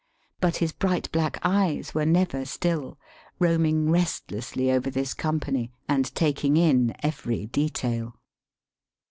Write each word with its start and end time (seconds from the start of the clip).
But 0.39 0.55
his 0.55 0.71
bright 0.71 1.11
black 1.11 1.37
eyes 1.43 1.93
were 1.93 2.07
never 2.07 2.43
still, 2.43 2.97
roaming 3.37 3.91
restlessly 3.91 4.71
over 4.71 4.89
this 4.89 5.13
com 5.13 5.39
pany 5.39 5.69
and 5.87 6.05
taking 6.15 6.57
in 6.57 6.95
every 7.03 7.45
detail. 7.45 8.15